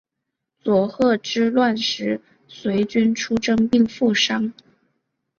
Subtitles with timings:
[0.63, 4.51] 佐贺之乱时随军出征并负伤。